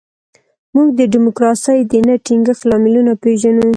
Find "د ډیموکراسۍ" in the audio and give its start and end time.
0.99-1.79